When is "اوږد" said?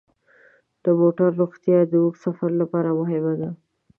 2.03-2.21